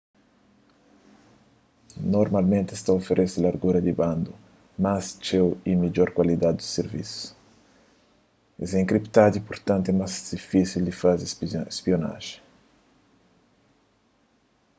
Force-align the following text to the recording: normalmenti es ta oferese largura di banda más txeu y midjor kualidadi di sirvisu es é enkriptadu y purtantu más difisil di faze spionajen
normalmenti 2.15 2.73
es 2.77 2.81
ta 2.85 2.91
oferese 2.99 3.37
largura 3.47 3.79
di 3.83 3.93
banda 4.01 4.31
más 4.85 5.05
txeu 5.23 5.47
y 5.71 5.71
midjor 5.81 6.09
kualidadi 6.17 6.57
di 6.59 6.65
sirvisu 6.73 7.21
es 8.63 8.69
é 8.75 8.77
enkriptadu 8.83 9.33
y 9.37 9.45
purtantu 9.47 9.89
más 9.99 10.13
difisil 10.33 10.81
di 10.85 10.93
faze 11.01 11.25
spionajen 11.77 12.41